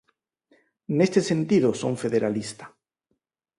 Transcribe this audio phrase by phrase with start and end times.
[0.97, 2.65] Neste sentido son federalista.